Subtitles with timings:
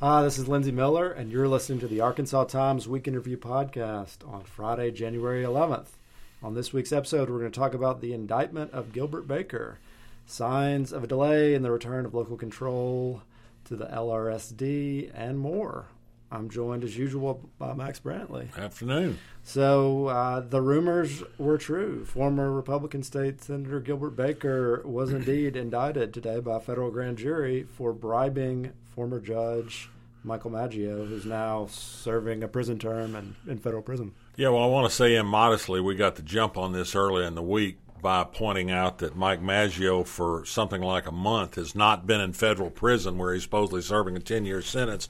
[0.00, 3.36] Hi, this is Lindsey Millar, and you're listening to the Arkansas Times Week in Review
[3.36, 5.88] podcast on Friday, January 11th.
[6.42, 9.76] On this week's episode, we're going to talk about the indictment of Gilbert Baker,
[10.24, 13.20] signs of a delay in the return of local control
[13.66, 15.84] to the LRSD, and more.
[16.32, 18.56] I'm joined as usual by Max Brantley.
[18.56, 19.18] Afternoon.
[19.42, 22.04] So uh, the rumors were true.
[22.04, 27.64] Former Republican State Senator Gilbert Baker was indeed indicted today by a federal grand jury
[27.64, 29.88] for bribing former judge
[30.22, 34.12] Michael Maggio, who's now serving a prison term in, in federal prison.
[34.36, 37.34] Yeah, well, I want to say immodestly, we got the jump on this early in
[37.34, 42.06] the week by pointing out that Mike Maggio, for something like a month, has not
[42.06, 45.08] been in federal prison where he's supposedly serving a 10 year sentence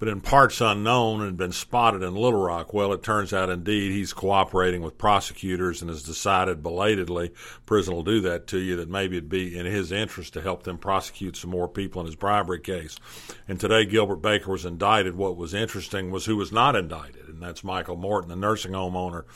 [0.00, 2.72] but in parts unknown and been spotted in Little Rock.
[2.72, 7.32] Well, it turns out indeed he's cooperating with prosecutors and has decided belatedly,
[7.66, 10.62] prison will do that to you, that maybe it'd be in his interest to help
[10.62, 12.98] them prosecute some more people in his bribery case.
[13.46, 15.16] And today Gilbert Baker was indicted.
[15.16, 18.96] What was interesting was who was not indicted, and that's Michael Morton, the nursing home
[18.96, 19.26] owner.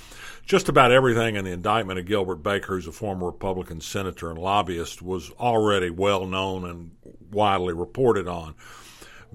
[0.47, 4.39] Just about everything in the indictment of Gilbert Baker, who's a former Republican senator and
[4.39, 6.93] lobbyist, was already well known and
[7.31, 8.55] widely reported on.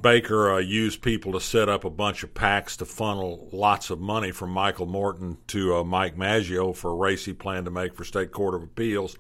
[0.01, 3.99] Baker uh, used people to set up a bunch of PACs to funnel lots of
[3.99, 7.95] money from Michael Morton to uh, Mike Maggio for a race he planned to make
[7.95, 9.17] for State Court of Appeals.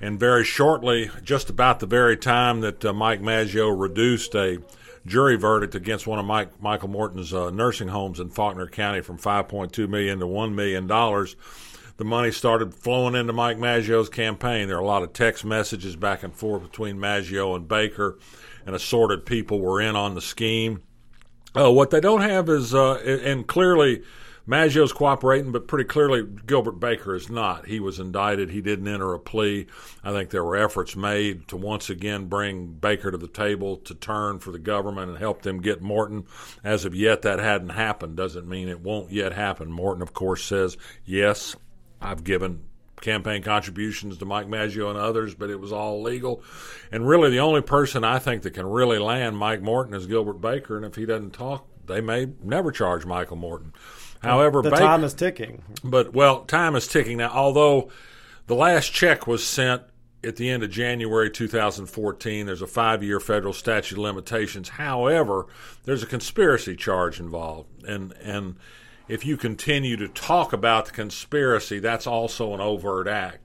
[0.00, 4.62] And very shortly, just about the very time that uh, Mike Maggio reduced a
[5.04, 9.18] jury verdict against one of Mike, Michael Morton's uh, nursing homes in Faulkner County from
[9.18, 11.36] 5.2 million to 1 million dollars,
[11.98, 14.68] the money started flowing into Mike Maggio's campaign.
[14.68, 18.18] There are a lot of text messages back and forth between Maggio and Baker
[18.66, 20.82] and assorted people were in on the scheme.
[21.56, 24.02] Uh, what they don't have is, uh, and clearly
[24.46, 27.66] Maggio's cooperating, but pretty clearly Gilbert Baker is not.
[27.66, 28.50] He was indicted.
[28.50, 29.66] He didn't enter a plea.
[30.02, 33.94] I think there were efforts made to once again bring Baker to the table to
[33.94, 36.24] turn for the government and help them get Morton.
[36.64, 38.16] As of yet, that hadn't happened.
[38.16, 39.70] Doesn't mean it won't yet happen.
[39.70, 41.54] Morton, of course, says, yes,
[42.00, 42.64] I've given
[43.00, 46.42] campaign contributions to Mike Maggio and others, but it was all legal.
[46.92, 50.40] And really, the only person I think that can really land Mike Morton is Gilbert
[50.40, 50.76] Baker.
[50.76, 53.72] And if he doesn't talk, they may never charge Michael Morton.
[54.22, 55.62] However, the Baker, time is ticking.
[55.82, 57.30] But well, time is ticking now.
[57.30, 57.90] Although
[58.46, 59.82] the last check was sent
[60.22, 62.46] at the end of January 2014.
[62.46, 64.70] There's a five year federal statute of limitations.
[64.70, 65.46] However,
[65.84, 67.84] there's a conspiracy charge involved.
[67.84, 68.56] And, and
[69.10, 73.38] if you continue to talk about the conspiracy, that's also an overt act.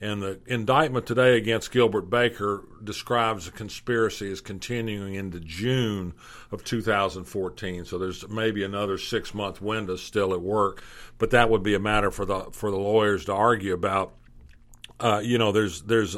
[0.00, 6.14] And the indictment today against Gilbert Baker describes the conspiracy as continuing into June
[6.50, 7.84] of 2014.
[7.84, 10.82] So there's maybe another six month window still at work,
[11.18, 14.14] but that would be a matter for the for the lawyers to argue about.
[14.98, 16.16] Uh, you know, there's there's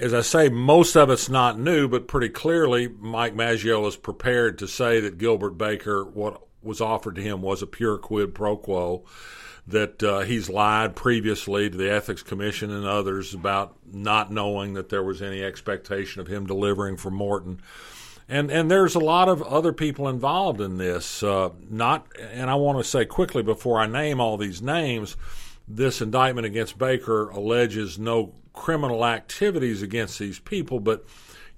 [0.00, 4.58] as I say, most of it's not new, but pretty clearly, Mike Maggio is prepared
[4.58, 8.56] to say that Gilbert Baker, what was offered to him was a pure quid pro
[8.56, 9.04] quo.
[9.66, 14.88] That uh, he's lied previously to the Ethics Commission and others about not knowing that
[14.88, 17.60] there was any expectation of him delivering for Morton.
[18.28, 21.22] And and there's a lot of other people involved in this.
[21.22, 25.16] Uh, not and I want to say quickly before I name all these names,
[25.68, 31.04] this indictment against Baker alleges no criminal activities against these people, but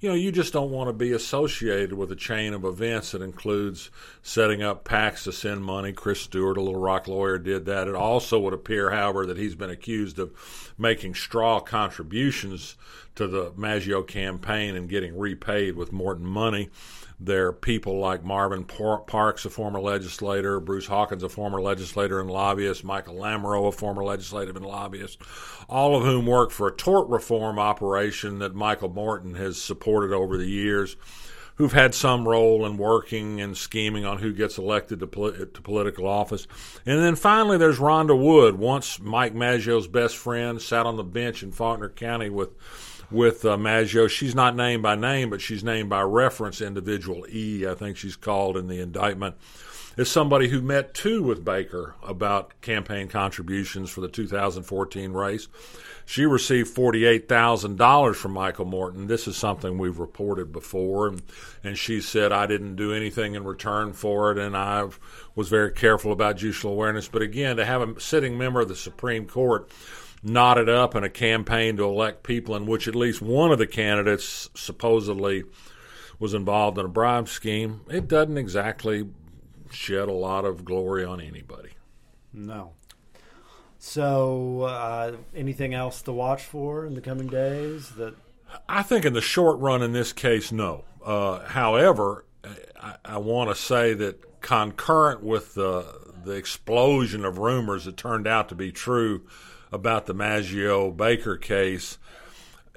[0.03, 3.23] you know, you just don't want to be associated with a chain of events that
[3.23, 3.89] includes
[4.21, 5.93] setting up PACs to send money.
[5.93, 7.87] Chris Stewart, a Little Rock lawyer, did that.
[7.87, 12.77] It also would appear, however, that he's been accused of making straw contributions
[13.15, 16.69] to the Maggio campaign and getting repaid with Morton money.
[17.25, 22.29] There are people like Marvin Parks, a former legislator, Bruce Hawkins, a former legislator and
[22.29, 25.19] lobbyist, Michael Lamoureux, a former legislative and lobbyist,
[25.69, 30.38] all of whom work for a tort reform operation that Michael Morton has supported over
[30.38, 30.97] the years,
[31.56, 35.62] who've had some role in working and scheming on who gets elected to, pol- to
[35.62, 36.47] political office.
[36.86, 41.42] And then finally, there's Rhonda Wood, once Mike Maggio's best friend, sat on the bench
[41.42, 42.50] in Faulkner County with
[43.10, 44.06] with uh, Maggio.
[44.06, 46.62] She's not named by name, but she's named by reference.
[46.62, 49.36] Individual E, I think she's called in the indictment,
[49.97, 55.48] is somebody who met too with Baker about campaign contributions for the 2014 race.
[56.04, 59.06] She received $48,000 from Michael Morton.
[59.06, 61.09] This is something we've reported before.
[61.09, 61.22] And,
[61.62, 64.89] and she said, I didn't do anything in return for it, and I
[65.34, 67.09] was very careful about judicial awareness.
[67.09, 69.71] But again, to have a sitting member of the Supreme Court
[70.22, 73.66] knotted up in a campaign to elect people in which at least one of the
[73.66, 75.45] candidates supposedly
[76.18, 79.04] was involved in a bribe scheme, it doesn't exactly
[79.72, 81.71] shed a lot of glory on anybody.
[82.33, 82.72] No.
[83.78, 87.91] So, uh, anything else to watch for in the coming days?
[87.91, 88.15] That
[88.69, 90.84] I think in the short run, in this case, no.
[91.04, 92.24] Uh, however,
[92.80, 98.28] I, I want to say that concurrent with the the explosion of rumors that turned
[98.28, 99.27] out to be true
[99.72, 101.98] about the Maggio Baker case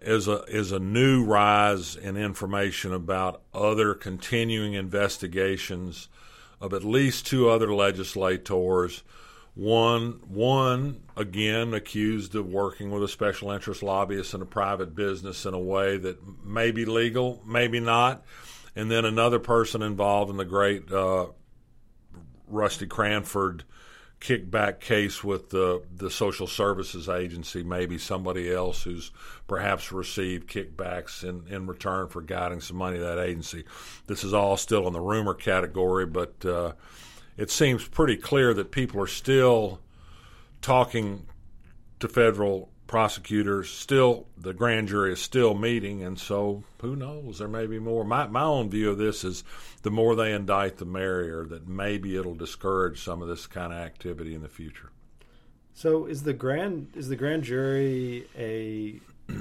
[0.01, 6.07] is a is a new rise in information about other continuing investigations
[6.62, 9.04] of at least two other legislators.
[9.54, 15.46] One one again accused of working with a special interest lobbyist in a private business
[15.46, 18.25] in a way that may be legal, maybe not,
[18.75, 21.28] and then another person involved in the great uh,
[22.48, 23.63] Rusty Cranford
[24.19, 29.12] kickback case with the the social services agency, maybe somebody else who's
[29.47, 33.63] perhaps received kickbacks in, in return for guiding some money to that agency.
[34.07, 36.73] This is all still in the rumor category, but uh,
[37.38, 39.81] it seems pretty clear that people are still
[40.61, 41.27] talking
[42.00, 43.69] to federal prosecutors.
[43.69, 47.39] Still, the grand jury is still meeting, and so who knows?
[47.39, 48.03] There may be more.
[48.03, 49.43] My my own view of this is
[49.81, 51.45] the more they indict, the merrier.
[51.45, 54.91] That maybe it'll discourage some of this kind of activity in the future.
[55.73, 58.99] So is the grand is the grand jury a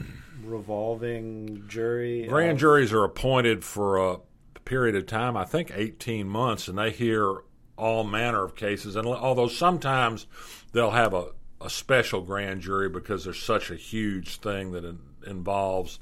[0.44, 2.26] revolving jury?
[2.26, 4.18] Grand juries are appointed for a
[4.64, 7.42] period of time, I think 18 months, and they hear
[7.76, 8.96] all manner of cases.
[8.96, 10.26] And although sometimes
[10.72, 11.28] they'll have a
[11.64, 15.98] a special grand jury because there's such a huge thing that in, involves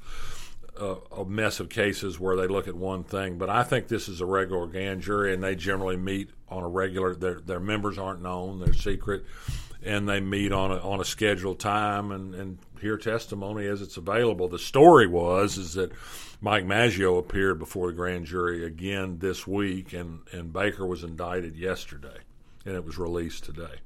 [0.77, 3.37] a, a, mess of cases where they look at one thing.
[3.37, 6.67] But I think this is a regular grand jury, and they generally meet on a
[6.67, 7.15] regular.
[7.15, 9.23] Their their members aren't known; they're secret,
[9.81, 13.97] and they meet on a on a scheduled time and and hear testimony as it's
[13.97, 14.49] available.
[14.49, 15.91] The story was is that.
[16.41, 21.55] Mike Maggio appeared before the grand jury again this week, and, and Baker was indicted
[21.55, 22.17] yesterday,
[22.65, 23.79] and it was released today.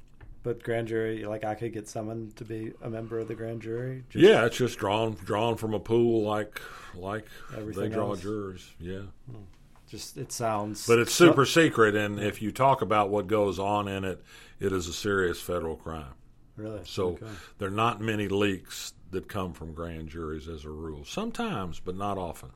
[0.47, 3.61] But grand jury, like I could get summoned to be a member of the grand
[3.61, 4.05] jury.
[4.09, 6.61] Just yeah, it's just drawn drawn from a pool like
[6.95, 8.21] like they draw else.
[8.21, 8.73] jurors.
[8.79, 9.01] Yeah.
[9.29, 9.41] Hmm.
[9.89, 10.87] Just it sounds.
[10.87, 14.23] But it's super so, secret, and if you talk about what goes on in it,
[14.57, 16.13] it is a serious federal crime.
[16.55, 16.79] Really?
[16.85, 17.25] So okay.
[17.57, 21.03] there are not many leaks that come from grand juries as a rule.
[21.03, 22.51] Sometimes, but not often.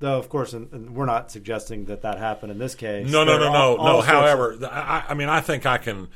[0.00, 3.08] Though, of course, and, and we're not suggesting that that happened in this case.
[3.08, 4.00] No, no, no, no, no.
[4.00, 6.08] However, I, I mean, I think I can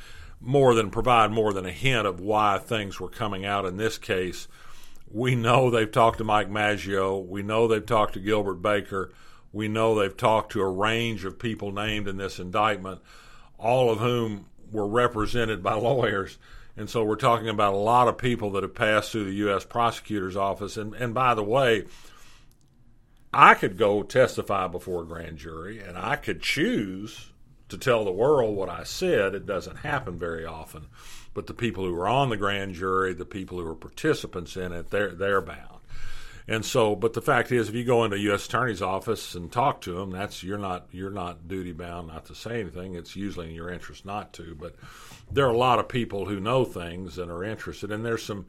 [0.43, 3.97] more than provide more than a hint of why things were coming out in this
[3.97, 4.47] case.
[5.09, 7.17] We know they've talked to Mike Maggio.
[7.17, 9.13] We know they've talked to Gilbert Baker.
[9.53, 13.01] We know they've talked to a range of people named in this indictment,
[13.57, 16.37] all of whom were represented by lawyers.
[16.75, 19.63] And so we're talking about a lot of people that have passed through the U.S.
[19.63, 20.75] prosecutor's office.
[20.75, 21.85] And, and by the way,
[23.31, 27.29] I could go testify before a grand jury and I could choose
[27.73, 29.33] to tell the world what I said.
[29.35, 30.85] It doesn't happen very often.
[31.33, 34.71] But the people who are on the grand jury, the people who are participants in
[34.71, 35.79] it, they're they're bound.
[36.47, 38.45] And so, but the fact is, if you go into a U.S.
[38.45, 42.35] attorney's office and talk to them, that's you're not you're not duty bound not to
[42.35, 42.95] say anything.
[42.95, 44.55] It's usually in your interest not to.
[44.55, 44.75] But
[45.31, 48.45] there are a lot of people who know things and are interested, and there's some.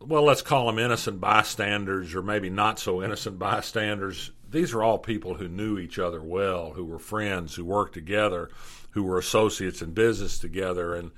[0.00, 4.98] Well, let's call them innocent bystanders, or maybe not so innocent bystanders these are all
[4.98, 8.50] people who knew each other well, who were friends, who worked together,
[8.90, 11.10] who were associates in business together, and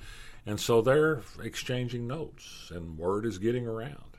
[0.45, 4.17] and so they're exchanging notes, and word is getting around.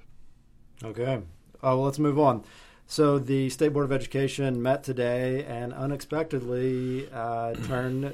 [0.84, 1.20] Okay, uh,
[1.62, 2.44] well, let's move on.
[2.88, 8.14] So the State Board of Education met today and unexpectedly uh, turned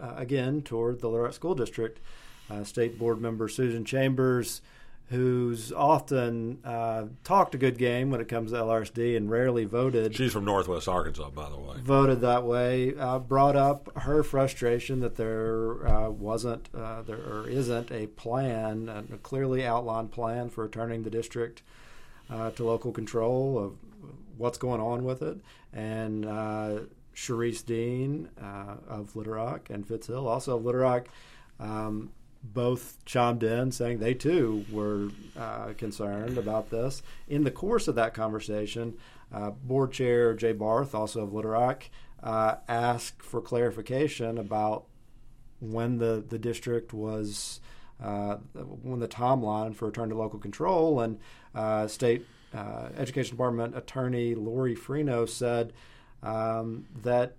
[0.00, 1.98] uh, again toward the Rock School District.
[2.50, 4.60] Uh, State Board member Susan Chambers
[5.12, 10.16] who's often uh, talked a good game when it comes to LRSD and rarely voted.
[10.16, 11.76] She's from Northwest Arkansas, by the way.
[11.82, 12.96] Voted that way.
[12.96, 18.88] Uh, brought up her frustration that there uh, wasn't, uh, there or isn't a plan,
[18.88, 21.62] a clearly outlined plan for returning the district
[22.30, 23.76] uh, to local control of
[24.38, 25.36] what's going on with it.
[25.74, 26.78] And uh,
[27.14, 31.08] Charisse Dean of Little Rock and Fitz Hill, also of Little Rock.
[31.60, 35.08] Um, both chimed in saying they too were
[35.38, 37.02] uh, concerned about this.
[37.28, 38.94] In the course of that conversation,
[39.32, 41.84] uh, board chair Jay Barth, also of Little Rock,
[42.22, 44.84] uh, asked for clarification about
[45.60, 47.60] when the, the district was,
[48.02, 51.00] uh, when the timeline for return to local control.
[51.00, 51.18] And
[51.54, 55.72] uh, state uh, education department attorney Lori Freno said
[56.22, 57.36] um, that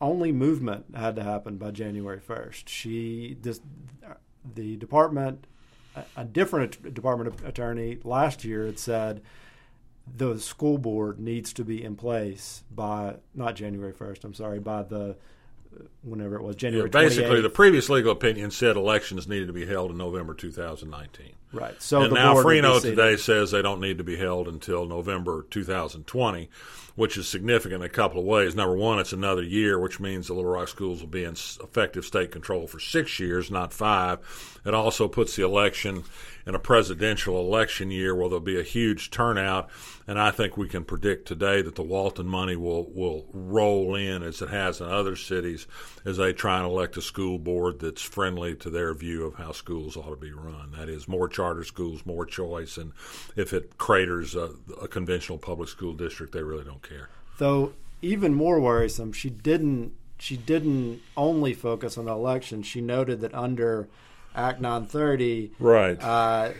[0.00, 2.64] only movement had to happen by January 1st.
[2.66, 3.60] She, this,
[4.54, 5.46] the department,
[6.16, 9.22] a different department attorney last year had said
[10.16, 14.24] the school board needs to be in place by not January 1st.
[14.24, 15.16] I'm sorry, by the
[16.02, 16.88] whenever it was January.
[16.88, 17.42] Basically, 28th.
[17.42, 21.32] the previous legal opinion said elections needed to be held in November 2019.
[21.52, 21.80] right.
[21.80, 25.46] So and the now Freno today says they don't need to be held until November
[25.50, 26.48] 2020,
[26.94, 28.54] which is significant in a couple of ways.
[28.54, 32.04] Number one, it's another year, which means the Little Rock schools will be in effective
[32.04, 34.18] state control for six years, not five.
[34.64, 36.04] It also puts the election
[36.48, 39.68] in a presidential election year where there'll be a huge turnout.
[40.06, 44.22] And I think we can predict today that the Walton money will, will roll in
[44.22, 45.67] as it has in other cities
[46.04, 49.52] as they try and elect a school board that's friendly to their view of how
[49.52, 50.72] schools ought to be run.
[50.76, 52.92] That is, more charter schools, more choice, and
[53.36, 57.08] if it craters a, a conventional public school district, they really don't care.
[57.38, 57.72] Though
[58.02, 62.62] even more worrisome, she didn't she didn't only focus on the election.
[62.64, 63.88] She noted that under
[64.34, 66.02] Act 930, Right.
[66.02, 66.50] uh,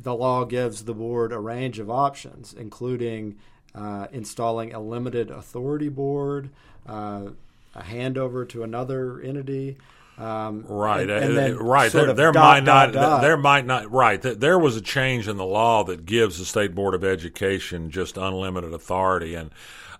[0.00, 3.36] the law gives the board a range of options, including
[3.74, 6.50] uh, installing a limited authority board,
[6.86, 7.28] uh,
[7.74, 9.76] a handover to another entity.
[10.18, 11.90] Um, Right, and- uh, and then right.
[11.90, 13.00] There, there dot, might dot, not.
[13.00, 13.22] dot.
[13.22, 13.90] There might not.
[13.90, 14.20] Right.
[14.20, 18.16] There was a change in the law that gives the state board of education just
[18.18, 19.50] unlimited authority, and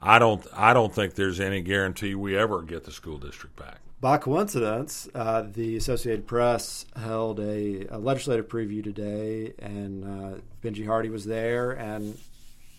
[0.02, 0.46] I don't.
[0.54, 3.78] I don't think there's any guarantee we ever get the school district back.
[4.02, 10.84] By coincidence, uh, the Associated Press held a, a legislative preview today, and uh, Benji
[10.86, 12.18] Hardy was there, and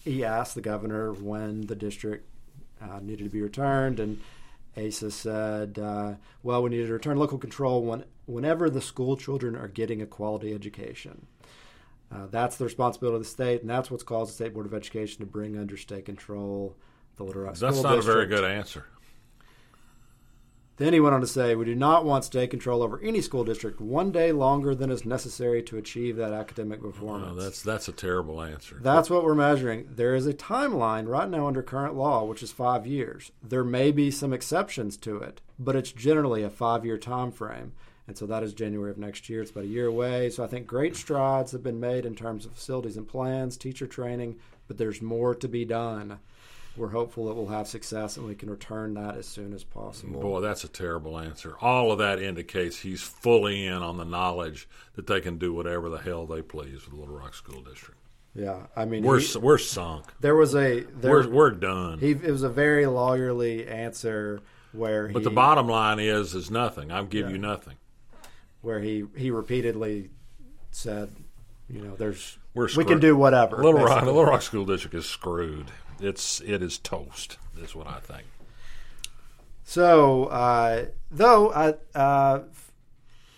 [0.04, 2.28] he asked the governor when the district
[2.82, 4.20] uh, needed to be returned, and
[4.78, 9.56] Asa said, uh, "Well, we need to return local control when, whenever the school children
[9.56, 11.28] are getting a quality education."
[12.12, 14.74] Uh, that's the responsibility of the state, and that's what's caused the State Board of
[14.74, 16.76] Education to bring under state control
[17.18, 18.86] the Little Rock That's not a very good answer.
[20.78, 23.44] Then he went on to say, We do not want state control over any school
[23.44, 27.36] district one day longer than is necessary to achieve that academic performance.
[27.36, 28.80] Well, that's that's a terrible answer.
[28.82, 29.88] That's what we're measuring.
[29.96, 33.32] There is a timeline right now under current law, which is five years.
[33.42, 37.74] There may be some exceptions to it, but it's generally a five year time frame.
[38.08, 39.42] And so that is January of next year.
[39.42, 40.30] It's about a year away.
[40.30, 43.88] So I think great strides have been made in terms of facilities and plans, teacher
[43.88, 46.20] training, but there's more to be done.
[46.76, 50.20] We're hopeful that we'll have success and we can return that as soon as possible.
[50.20, 51.56] Boy, that's a terrible answer.
[51.62, 55.88] All of that indicates he's fully in on the knowledge that they can do whatever
[55.90, 58.00] the hell they please with the Little Rock School District.
[58.34, 60.06] Yeah, I mean, We're he- we're sunk.
[60.20, 62.00] there was a there, We're we're done.
[62.00, 66.50] he it was a very lawyerly answer where he but the bottom line is is
[66.50, 66.92] nothing.
[66.92, 67.76] I'll give you nothing.
[68.62, 70.10] where he he repeatedly
[70.72, 71.12] said,
[71.70, 73.58] you know, there's We're we can do whatever.
[73.58, 74.08] Little Rock, basically.
[74.14, 75.68] Little Rock School District is screwed.
[76.00, 77.38] It's it is toast.
[77.62, 78.24] Is what I think.
[79.64, 82.40] So, uh, though, uh, uh,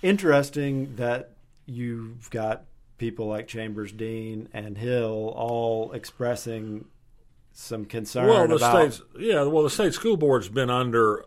[0.01, 1.31] interesting that
[1.65, 2.63] you've got
[2.97, 6.85] people like Chambers, Dean, and Hill all expressing
[7.53, 8.93] some concern Well, the about.
[8.93, 9.43] state's yeah.
[9.43, 11.24] Well, the state school board's been under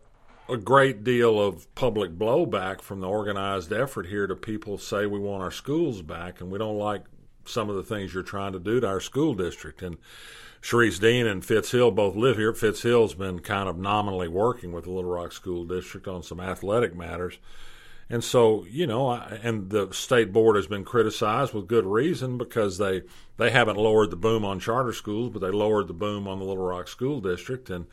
[0.48, 5.18] a great deal of public blowback from the organized effort here to people say we
[5.18, 7.02] want our schools back and we don't like
[7.48, 9.82] some of the things you're trying to do to our school district.
[9.82, 9.98] And
[10.62, 12.52] Charisse Dean and Fitz Hill both live here.
[12.52, 16.40] Fitz Hill's been kind of nominally working with the Little Rock School District on some
[16.40, 17.38] athletic matters.
[18.10, 22.38] And so, you know, I, and the state board has been criticized with good reason
[22.38, 23.02] because they
[23.36, 26.44] they haven't lowered the boom on charter schools, but they lowered the boom on the
[26.44, 27.86] Little Rock School District, and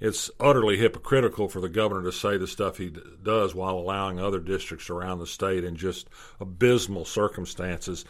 [0.00, 4.18] it's utterly hypocritical for the governor to say the stuff he d- does while allowing
[4.18, 6.08] other districts around the state in just
[6.40, 8.06] abysmal circumstances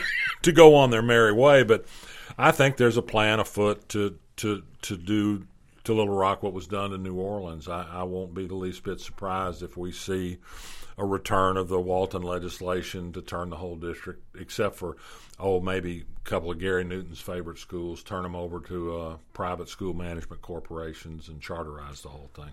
[0.42, 1.64] to go on their merry way.
[1.64, 1.84] But
[2.38, 5.46] I think there's a plan afoot to to to do
[5.84, 7.68] to Little Rock what was done to New Orleans.
[7.68, 10.38] I, I won't be the least bit surprised if we see
[10.96, 14.96] a return of the Walton legislation to turn the whole district, except for
[15.38, 19.68] oh maybe a couple of Gary Newton's favorite schools, turn them over to uh, private
[19.68, 22.52] school management corporations and charterize the whole thing.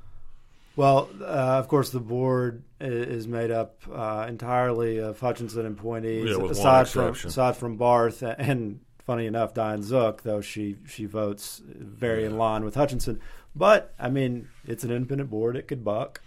[0.76, 6.46] Well, uh, of course, the board is made up uh, entirely of Hutchinson appointees, Yeah,
[6.46, 12.24] aside from aside from Barth and funny enough, Diane Zook, though she she votes very
[12.24, 13.20] in line with Hutchinson.
[13.54, 16.22] But I mean, it's an independent board; it could buck.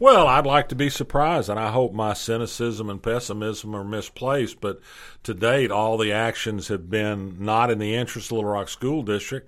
[0.00, 4.58] Well, I'd like to be surprised, and I hope my cynicism and pessimism are misplaced.
[4.58, 4.80] But
[5.24, 9.02] to date, all the actions have been not in the interest of Little Rock School
[9.02, 9.46] District.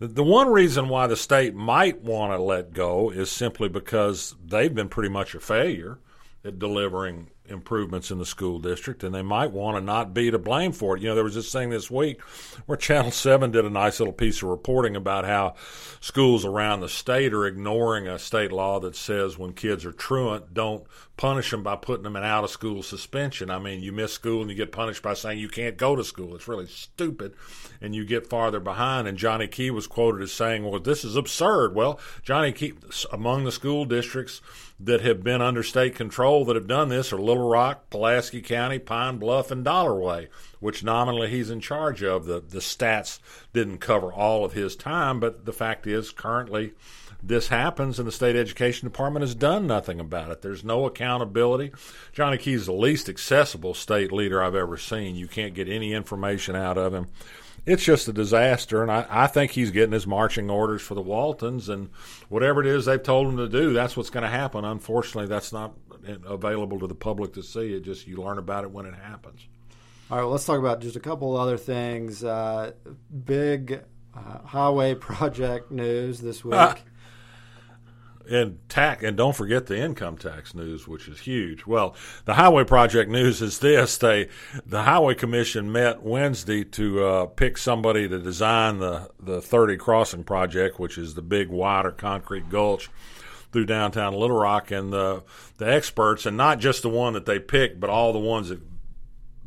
[0.00, 4.74] The- one reason why the state might want to let go is simply because they've
[4.74, 6.00] been pretty much a failure
[6.44, 10.38] at delivering improvements in the school district, and they might want to not be to
[10.38, 11.02] blame for it.
[11.02, 12.20] You know, there was this thing this week
[12.66, 15.54] where Channel 7 did a nice little piece of reporting about how
[16.00, 20.52] schools around the state are ignoring a state law that says when kids are truant,
[20.54, 20.84] don't
[21.16, 23.50] punish them by putting them in out of school suspension.
[23.50, 26.02] I mean, you miss school and you get punished by saying you can't go to
[26.02, 26.34] school.
[26.34, 27.34] It's really stupid,
[27.80, 29.06] and you get farther behind.
[29.06, 31.74] And Johnny Key was quoted as saying, Well, this is absurd.
[31.74, 32.74] Well, Johnny Key,
[33.12, 34.40] among the school districts,
[34.84, 38.78] that have been under state control that have done this are Little Rock, Pulaski County,
[38.78, 40.28] Pine Bluff, and Dollarway,
[40.60, 42.26] which nominally he's in charge of.
[42.26, 43.18] The the stats
[43.52, 46.72] didn't cover all of his time, but the fact is currently
[47.22, 50.42] this happens and the state education department has done nothing about it.
[50.42, 51.72] There's no accountability.
[52.12, 55.14] Johnny Key's the least accessible state leader I've ever seen.
[55.14, 57.06] You can't get any information out of him
[57.66, 58.82] it's just a disaster.
[58.82, 61.90] And I, I think he's getting his marching orders for the Waltons, and
[62.28, 64.64] whatever it is they've told him to do, that's what's going to happen.
[64.64, 65.74] Unfortunately, that's not
[66.26, 67.74] available to the public to see.
[67.74, 69.46] It just you learn about it when it happens.
[70.10, 72.22] All right, well, let's talk about just a couple other things.
[72.22, 72.72] Uh,
[73.24, 73.82] big
[74.14, 76.84] uh, highway project news this week.
[78.30, 81.66] And tax and don't forget the income tax news which is huge.
[81.66, 83.98] Well the highway project news is this.
[83.98, 84.28] They
[84.64, 90.24] the highway commission met wednesday to uh, pick somebody to design the the 30 crossing
[90.24, 92.90] project which is the big wider concrete gulch
[93.52, 94.70] through downtown little rock.
[94.70, 95.24] And the
[95.58, 98.60] the experts and not just the one that they picked but all the ones that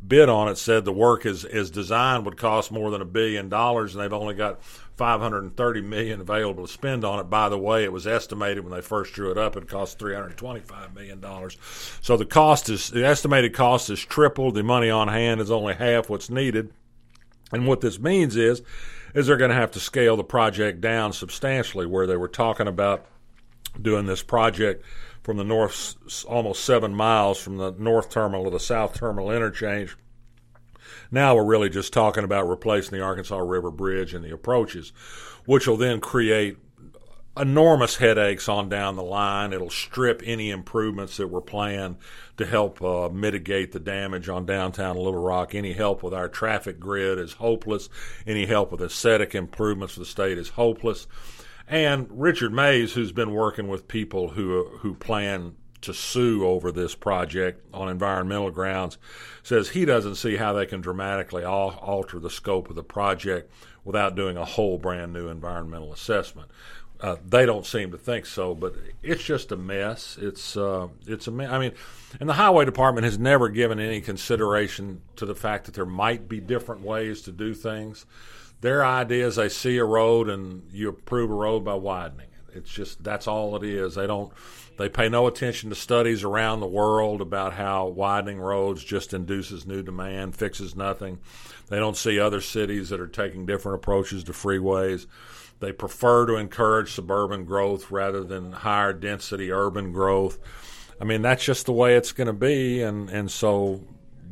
[0.06, 3.48] bid on it said the work is is designed would cost more than a billion
[3.48, 4.60] dollars and they've only got
[4.96, 7.28] 530 million available to spend on it.
[7.28, 10.94] By the way, it was estimated when they first drew it up it cost 325
[10.94, 11.58] million dollars.
[12.00, 14.54] So the cost is the estimated cost is tripled.
[14.54, 16.72] The money on hand is only half what's needed.
[17.52, 18.62] And what this means is
[19.14, 22.66] is they're going to have to scale the project down substantially where they were talking
[22.66, 23.06] about
[23.80, 24.84] doing this project
[25.22, 29.96] from the north almost 7 miles from the north terminal to the south terminal interchange
[31.10, 34.92] now we're really just talking about replacing the Arkansas River Bridge and the approaches,
[35.44, 36.58] which will then create
[37.36, 39.52] enormous headaches on down the line.
[39.52, 41.96] It'll strip any improvements that were planned
[42.38, 45.54] to help uh, mitigate the damage on downtown Little Rock.
[45.54, 47.88] Any help with our traffic grid is hopeless.
[48.26, 51.06] Any help with aesthetic improvements for the state is hopeless.
[51.68, 56.94] And Richard Mays, who's been working with people who who plan to sue over this
[56.94, 58.98] project on environmental grounds,
[59.42, 63.50] says he doesn't see how they can dramatically alter the scope of the project
[63.84, 66.50] without doing a whole brand new environmental assessment.
[66.98, 70.16] Uh, they don't seem to think so, but it's just a mess.
[70.20, 71.72] It's uh, it's a me- I mean,
[72.18, 76.26] and the highway department has never given any consideration to the fact that there might
[76.26, 78.06] be different ways to do things.
[78.62, 82.28] Their idea is they see a road and you approve a road by widening.
[82.56, 83.94] It's just that's all it is.
[83.94, 84.32] They don't
[84.76, 89.66] they pay no attention to studies around the world about how widening roads just induces
[89.66, 91.18] new demand, fixes nothing.
[91.68, 95.06] They don't see other cities that are taking different approaches to freeways.
[95.60, 100.38] They prefer to encourage suburban growth rather than higher density urban growth.
[101.00, 103.82] I mean, that's just the way it's going to be, and, and so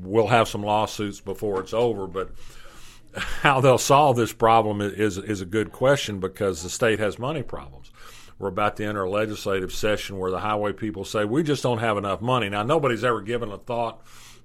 [0.00, 2.06] we'll have some lawsuits before it's over.
[2.06, 2.30] But
[3.16, 7.42] how they'll solve this problem is is a good question because the state has money
[7.42, 7.90] problems
[8.38, 11.78] we're about to enter a legislative session where the highway people say we just don't
[11.78, 12.48] have enough money.
[12.48, 14.02] Now nobody's ever given a thought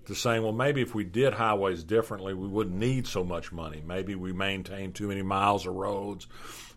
[0.10, 3.82] to saying, well, maybe if we did highways differently, we wouldn't need so much money.
[3.86, 6.28] Maybe we maintain too many miles of roads.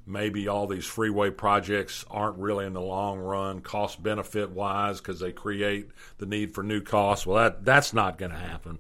[0.07, 5.21] Maybe all these freeway projects aren't really in the long run cost benefit wise because
[5.21, 7.27] they create the need for new costs.
[7.27, 8.79] Well, that that's not going to happen.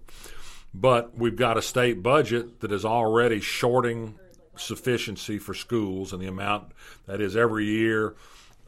[0.74, 4.18] But we've got a state budget that is already shorting
[4.56, 6.72] sufficiency for schools and the amount
[7.06, 8.14] that is every year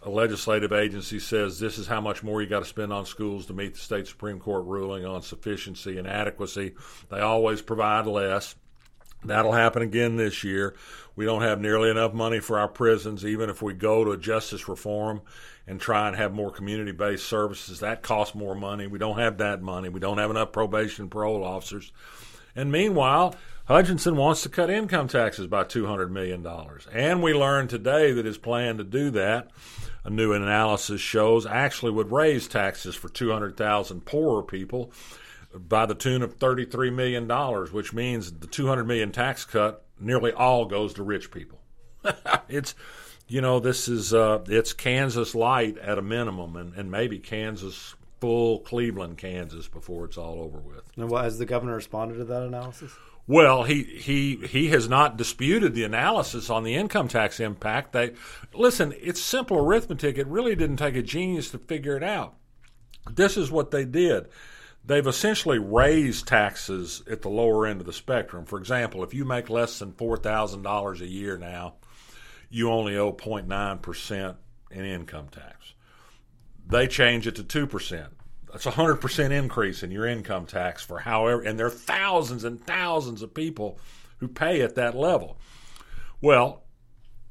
[0.04, 3.46] a legislative agency says this is how much more you got to spend on schools
[3.46, 6.74] to meet the state supreme court ruling on sufficiency and adequacy.
[7.10, 8.54] They always provide less.
[9.24, 10.76] That'll happen again this year.
[11.16, 14.68] We don't have nearly enough money for our prisons even if we go to justice
[14.68, 15.22] reform
[15.66, 17.80] and try and have more community-based services.
[17.80, 18.86] That costs more money.
[18.86, 19.88] We don't have that money.
[19.88, 21.92] We don't have enough probation parole officers.
[22.54, 23.34] And meanwhile
[23.66, 26.46] Hutchinson wants to cut income taxes by $200 million.
[26.92, 29.50] And we learned today that his plan to do that,
[30.04, 34.92] a new analysis shows, actually would raise taxes for 200,000 poorer people
[35.54, 37.26] by the tune of $33 million,
[37.72, 41.60] which means the 200 million tax cut nearly all goes to rich people.
[42.50, 42.74] it's,
[43.28, 47.94] you know, this is, uh, it's Kansas light at a minimum and, and maybe Kansas
[48.20, 50.82] full Cleveland, Kansas before it's all over with.
[50.96, 52.92] And what, has the governor responded to that analysis?
[53.26, 57.92] Well, he, he he has not disputed the analysis on the income tax impact.
[57.92, 58.12] They
[58.52, 60.18] listen, it's simple arithmetic.
[60.18, 62.34] It really didn't take a genius to figure it out.
[63.10, 64.28] This is what they did.
[64.86, 68.44] they've essentially raised taxes at the lower end of the spectrum.
[68.44, 71.76] For example, if you make less than $4,000 a year now,
[72.50, 74.36] you only owe 0.9%
[74.70, 75.72] in income tax.
[76.66, 78.08] They change it to 2%.
[78.54, 82.64] That's a 100% increase in your income tax for however, and there are thousands and
[82.64, 83.80] thousands of people
[84.18, 85.36] who pay at that level.
[86.20, 86.62] Well,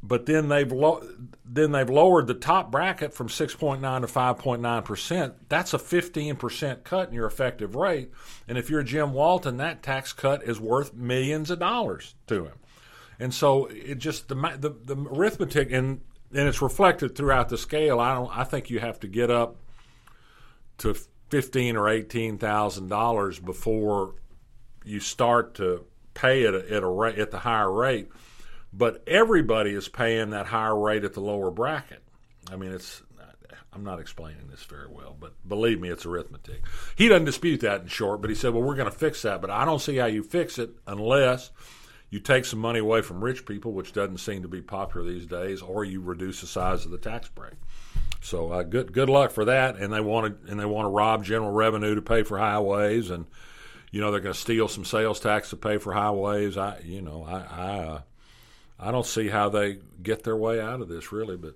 [0.03, 1.07] but then they've lo-
[1.45, 5.47] then they've lowered the top bracket from 6.9 to 5.9 percent.
[5.47, 8.11] That's a 15 percent cut in your effective rate,
[8.45, 12.57] and if you're Jim Walton, that tax cut is worth millions of dollars to him.
[13.17, 16.01] And so it just the the, the arithmetic and
[16.33, 18.01] and it's reflected throughout the scale.
[18.01, 18.37] I don't.
[18.37, 19.55] I think you have to get up
[20.79, 20.97] to
[21.41, 24.15] fifteen or eighteen thousand dollars before
[24.85, 28.09] you start to pay it at a rate at the higher rate
[28.73, 32.01] but everybody is paying that higher rate at the lower bracket.
[32.51, 33.03] I mean, it's
[33.71, 36.61] I'm not explaining this very well, but believe me, it's arithmetic.
[36.95, 39.41] He doesn't dispute that in short, but he said, "Well, we're going to fix that."
[39.41, 41.49] But I don't see how you fix it unless
[42.09, 45.25] you take some money away from rich people, which doesn't seem to be popular these
[45.25, 47.53] days, or you reduce the size of the tax break.
[48.23, 49.75] So uh, good good luck for that.
[49.75, 53.09] And they want to and they want to rob general revenue to pay for highways,
[53.09, 53.25] and
[53.91, 56.57] you know they're going to steal some sales tax to pay for highways.
[56.57, 58.01] I you know I I uh,
[58.79, 61.55] I don't see how they get their way out of this, really, but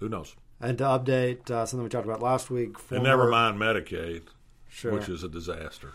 [0.00, 0.34] who knows?
[0.60, 2.78] And to update uh, something we talked about last week.
[2.78, 4.22] Former, and never mind Medicaid,
[4.68, 4.92] sure.
[4.92, 5.92] which is a disaster.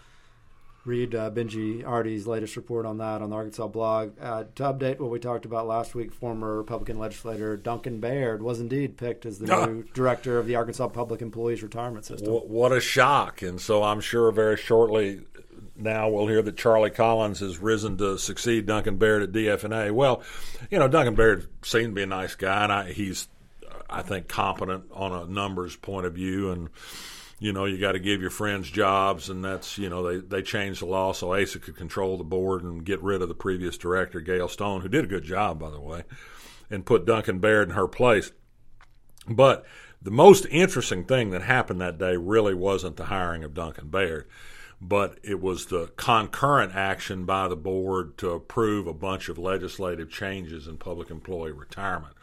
[0.88, 4.13] Read uh, Benji Hardy's latest report on that on the Arkansas blog.
[4.19, 8.60] Uh, to update what we talked about last week, former Republican legislator Duncan Baird was
[8.60, 12.32] indeed picked as the new director of the Arkansas Public Employees Retirement System.
[12.32, 13.41] What a shock!
[13.41, 15.21] And so I'm sure very shortly
[15.76, 19.93] now we'll hear that Charlie Collins has risen to succeed Duncan Baird at DF&A.
[19.93, 20.23] Well,
[20.71, 23.28] you know, Duncan Baird seemed to be a nice guy, and I, he's,
[23.89, 26.52] I think, competent on a numbers point of view.
[26.52, 26.69] And,
[27.39, 30.41] you know, you got to give your friends jobs, and that's, you know, they, they
[30.41, 33.78] changed the law so Asa could control the board and get rid of the previous
[33.78, 36.04] director, Gail Stone, who did a good job, by the way,
[36.69, 38.32] and put Duncan Baird in her place.
[39.28, 39.65] But
[40.02, 44.28] the most interesting thing that happened that day really wasn't the hiring of Duncan Baird
[44.80, 50.10] but it was the concurrent action by the board to approve a bunch of legislative
[50.10, 52.15] changes in public employee retirement.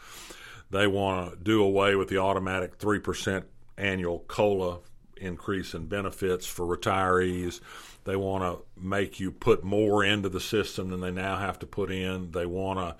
[0.70, 3.44] They want to do away with the automatic 3%
[3.76, 4.78] annual COLA
[5.16, 7.60] increase in benefits for retirees.
[8.04, 11.66] They want to make you put more into the system than they now have to
[11.66, 12.30] put in.
[12.32, 12.96] They want to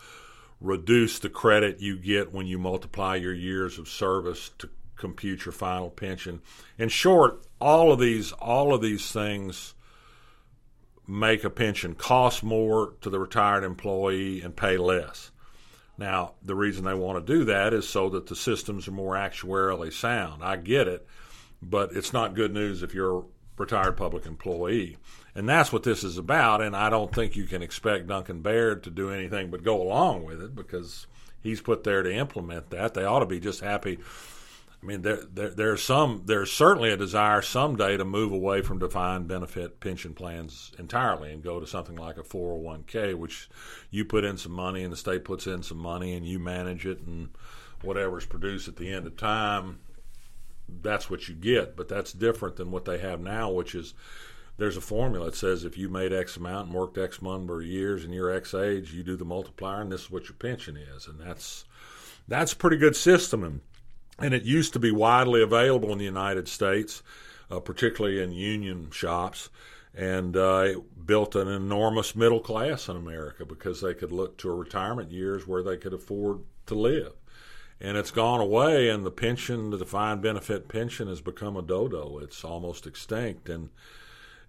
[0.61, 5.53] reduce the credit you get when you multiply your years of service to compute your
[5.53, 6.41] final pension.
[6.79, 9.75] In short, all of these all of these things
[11.07, 15.31] make a pension cost more to the retired employee and pay less.
[15.97, 19.15] Now, the reason they want to do that is so that the systems are more
[19.15, 20.43] actuarially sound.
[20.43, 21.07] I get it,
[21.69, 23.23] but it's not good news if you're a
[23.57, 24.97] retired public employee.
[25.35, 26.63] And that's what this is about.
[26.63, 30.25] And I don't think you can expect Duncan Baird to do anything but go along
[30.25, 31.07] with it because
[31.43, 32.95] he's put there to implement that.
[32.95, 33.99] They ought to be just happy
[34.85, 38.79] I mean, there, there, there's some, there's certainly a desire someday to move away from
[38.79, 43.49] defined benefit pension plans entirely and go to something like a 401k, which
[43.91, 46.85] you put in some money and the state puts in some money and you manage
[46.85, 47.31] it and
[47.81, 49.79] whatever's produced at the end of time,
[50.69, 51.77] that's what you get.
[51.77, 53.95] But that's different than what they have now, which is
[54.57, 57.67] there's a formula that says if you made X amount and worked X number of
[57.67, 60.77] years and you're X age, you do the multiplier and this is what your pension
[60.77, 61.65] is, and that's
[62.29, 63.61] that's a pretty good system and
[64.19, 67.03] and it used to be widely available in the United States,
[67.51, 69.51] uh, particularly in union shops,
[69.93, 74.51] and uh, it built an enormous middle class in America because they could look to
[74.51, 77.13] retirement years where they could afford to live.
[77.81, 82.19] And it's gone away, and the pension, the defined benefit pension, has become a dodo.
[82.19, 83.71] It's almost extinct, and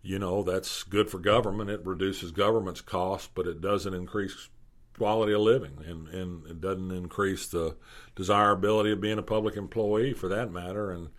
[0.01, 1.69] you know that's good for government.
[1.69, 4.49] It reduces government's costs, but it doesn't increase
[4.97, 7.75] quality of living, and, and it doesn't increase the
[8.15, 10.91] desirability of being a public employee for that matter.
[10.91, 11.09] And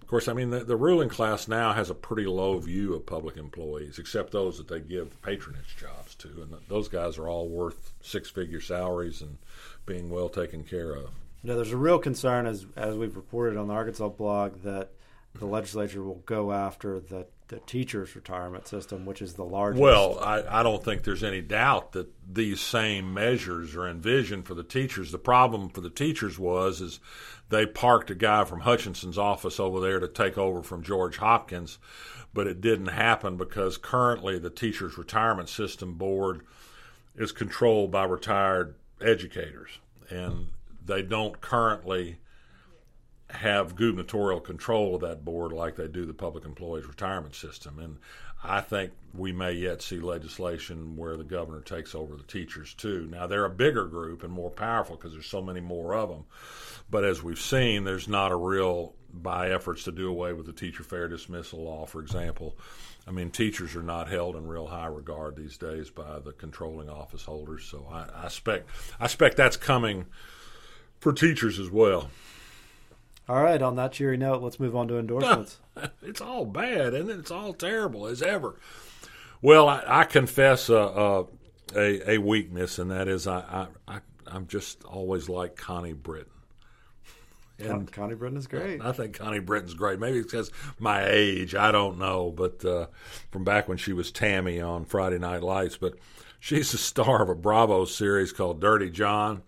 [0.00, 3.04] of course, I mean, the, the ruling class now has a pretty low view of
[3.04, 6.28] public employees, except those that they give patronage jobs to.
[6.28, 9.36] And those guys are all worth six figure salaries and
[9.84, 11.10] being well taken care of.
[11.42, 14.90] You know, there's a real concern, as, as we've reported on the Arkansas blog, that
[15.34, 15.50] the mm-hmm.
[15.50, 19.82] legislature will go after the the teachers' retirement system, which is the largest.
[19.82, 24.54] Well, I, I don't think there's any doubt that these same measures are envisioned for
[24.54, 25.10] the teachers.
[25.10, 27.00] The problem for the teachers was is
[27.48, 31.78] they parked a guy from Hutchinson's office over there to take over from George Hopkins,
[32.34, 36.42] but it didn't happen because currently the teachers' retirement system board
[37.16, 39.78] is controlled by retired educators,
[40.10, 40.48] and
[40.88, 42.18] they don't currently
[43.30, 47.78] have gubernatorial control of that board like they do the public employees retirement system.
[47.78, 47.98] And
[48.42, 53.06] I think we may yet see legislation where the governor takes over the teachers too.
[53.10, 56.24] Now they're a bigger group and more powerful because there's so many more of them.
[56.90, 60.52] But as we've seen, there's not a real by efforts to do away with the
[60.52, 62.56] teacher fair dismissal law, for example.
[63.06, 66.90] I mean, teachers are not held in real high regard these days by the controlling
[66.90, 67.64] office holders.
[67.64, 68.68] So I, I expect
[69.00, 70.06] I expect that's coming
[71.00, 72.10] for teachers as well.
[73.28, 73.60] All right.
[73.60, 75.58] On that cheery note, let's move on to endorsements.
[76.02, 77.18] it's all bad, and it?
[77.18, 78.56] It's all terrible as ever.
[79.42, 81.26] Well, I, I confess a, a,
[81.76, 86.32] a, a weakness, and that is I, I, I am just always like Connie Britton.
[87.60, 88.80] And Connie Britton is great.
[88.80, 89.98] I think Connie Britton's great.
[89.98, 91.56] Maybe it's because my age.
[91.56, 92.86] I don't know, but uh,
[93.32, 95.94] from back when she was Tammy on Friday Night Lights, but
[96.38, 99.42] she's the star of a Bravo series called Dirty John,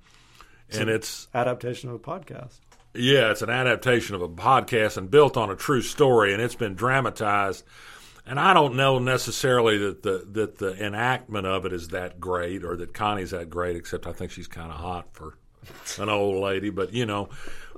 [0.79, 2.61] and it's adaptation of a podcast.
[2.95, 6.57] Yeah, it's an adaptation of a podcast and built on a true story, and it's
[6.57, 7.65] been dramatized.
[8.27, 12.65] And I don't know necessarily that the that the enactment of it is that great,
[12.65, 13.77] or that Connie's that great.
[13.77, 15.37] Except I think she's kind of hot for
[15.99, 16.71] an old lady.
[16.71, 17.29] But you know,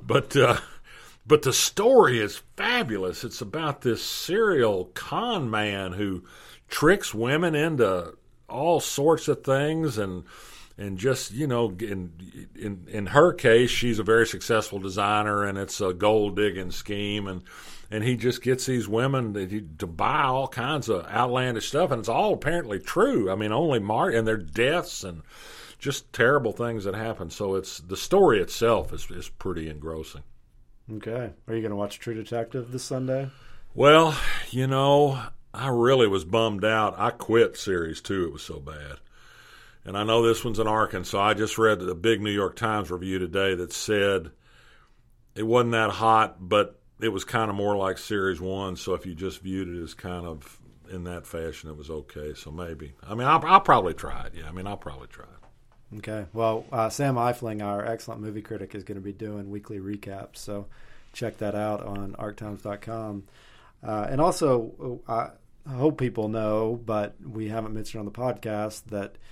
[0.00, 0.59] but uh,
[1.26, 3.24] but the story is fabulous.
[3.24, 6.24] It's about this serial con man who
[6.68, 8.14] tricks women into
[8.48, 10.24] all sorts of things and
[10.78, 12.12] and just you know in
[12.58, 17.26] in in her case she's a very successful designer and it's a gold digging scheme.
[17.26, 17.42] And
[17.90, 22.00] and he just gets these women to, to buy all kinds of outlandish stuff and
[22.00, 23.30] it's all apparently true.
[23.30, 25.22] I mean only mark and their deaths and
[25.78, 27.28] just terrible things that happen.
[27.28, 30.22] So it's the story itself is is pretty engrossing.
[30.94, 31.32] Okay.
[31.46, 33.30] Are you going to watch true detective this sunday?
[33.74, 34.16] Well
[34.50, 35.22] you know
[35.54, 36.98] i really was bummed out.
[36.98, 38.24] I quit series two.
[38.24, 38.98] It was so bad
[39.84, 41.20] and I know this one's in Arkansas.
[41.20, 44.30] I just read a big New York Times review today that said
[45.34, 48.76] it wasn't that hot, but it was kind of more like Series 1.
[48.76, 52.32] So if you just viewed it as kind of in that fashion, it was okay.
[52.34, 52.92] So maybe.
[53.02, 54.34] I mean, I'll, I'll probably try it.
[54.36, 55.98] Yeah, I mean, I'll probably try it.
[55.98, 56.26] Okay.
[56.32, 60.36] Well, uh, Sam Eifling, our excellent movie critic, is going to be doing weekly recaps.
[60.36, 60.66] So
[61.12, 63.24] check that out on arktimes.com.
[63.84, 65.30] Uh, and also, uh,
[65.66, 69.16] I hope people know, but we haven't mentioned on the podcast that–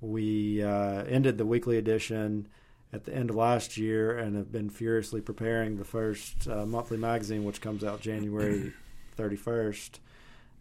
[0.00, 2.48] we uh, ended the weekly edition
[2.92, 6.96] at the end of last year and have been furiously preparing the first uh, monthly
[6.96, 8.72] magazine, which comes out January
[9.18, 9.90] 31st,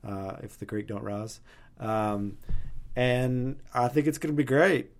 [0.08, 1.39] uh, if the creek don't rise.
[1.80, 2.38] Um,
[2.95, 4.91] and I think it's going to be great.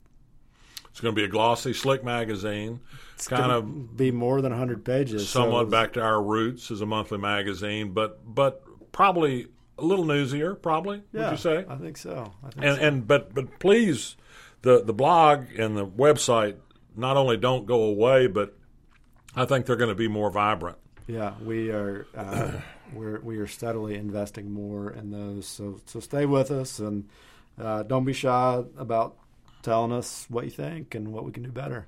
[0.90, 2.80] It's going to be a glossy, slick magazine.
[3.14, 5.30] It's kind of be more than 100 pages.
[5.30, 9.48] Somewhat so back to our roots as a monthly magazine, but but probably
[9.78, 10.60] a little newsier.
[10.60, 11.66] Probably, yeah, would you say?
[11.70, 12.34] I think so.
[12.44, 12.84] I think and so.
[12.84, 14.16] and but but please
[14.62, 16.58] the the blog and the website
[16.96, 18.58] not only don't go away, but
[19.36, 20.78] I think they're going to be more vibrant.
[21.08, 22.06] Yeah, we are.
[22.16, 22.52] Uh,
[22.94, 25.48] we're we are steadily investing more in those.
[25.48, 27.08] So so stay with us and
[27.60, 29.18] uh, don't be shy about
[29.62, 31.88] telling us what you think and what we can do better.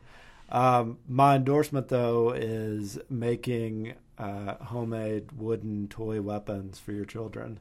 [0.49, 7.59] Um, my endorsement though is making uh, homemade wooden toy weapons for your children.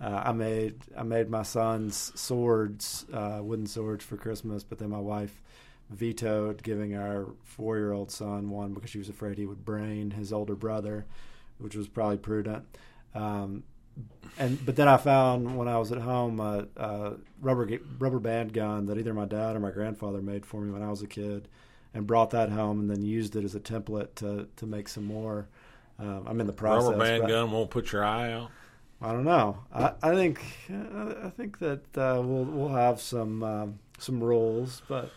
[0.00, 4.90] Uh, I made I made my son's swords, uh, wooden swords for Christmas, but then
[4.90, 5.42] my wife
[5.90, 10.12] vetoed giving our four year old son one because she was afraid he would brain
[10.12, 11.04] his older brother,
[11.58, 12.64] which was probably prudent.
[13.14, 13.64] Um,
[14.38, 18.52] and but then I found when I was at home a, a rubber rubber band
[18.52, 21.06] gun that either my dad or my grandfather made for me when I was a
[21.06, 21.48] kid,
[21.92, 25.04] and brought that home and then used it as a template to to make some
[25.04, 25.48] more.
[25.98, 26.92] Um, I'm in the process.
[26.92, 28.50] Rubber band gun won't put your eye out.
[29.02, 29.58] I don't know.
[29.72, 35.10] I, I think I think that uh, we'll we'll have some um, some rules, but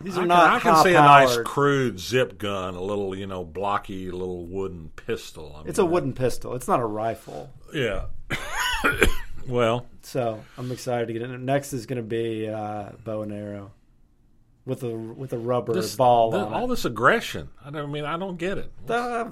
[0.00, 0.62] these are I not.
[0.62, 4.44] Can, I can see a nice crude zip gun, a little you know blocky little
[4.44, 5.54] wooden pistol.
[5.56, 6.54] I mean, it's a wooden pistol.
[6.54, 7.50] It's not a rifle.
[7.72, 8.06] Yeah.
[9.48, 11.44] well, so I'm excited to get in.
[11.46, 13.72] Next is going to be uh, bow and arrow
[14.68, 16.68] with a with a rubber this, ball the, all it.
[16.68, 17.48] this aggression.
[17.64, 18.70] I don't I mean I don't get it.
[18.88, 19.26] Uh,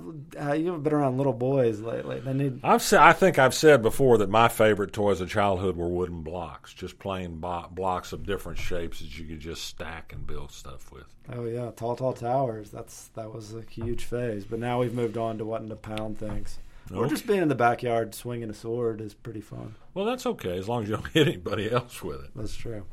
[0.54, 2.20] you haven't been around little boys lately.
[2.20, 2.60] They need.
[2.64, 6.22] I've said I think I've said before that my favorite toys of childhood were wooden
[6.22, 10.50] blocks, just plain bo- blocks of different shapes that you could just stack and build
[10.50, 11.04] stuff with.
[11.32, 12.70] Oh yeah, tall tall towers.
[12.70, 14.44] That's that was a huge phase.
[14.46, 16.58] But now we've moved on to wanting to pound things.
[16.90, 16.98] Okay.
[16.98, 19.74] Or just being in the backyard swinging a sword is pretty fun.
[19.92, 22.30] Well, that's okay as long as you don't hit anybody else with it.
[22.34, 22.84] That's true.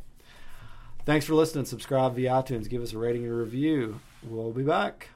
[1.06, 1.66] Thanks for listening.
[1.66, 2.70] Subscribe via iTunes.
[2.70, 4.00] Give us a rating and a review.
[4.24, 5.10] We'll be back.